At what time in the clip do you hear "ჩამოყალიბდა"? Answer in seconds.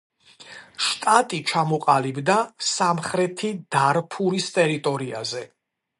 1.51-2.39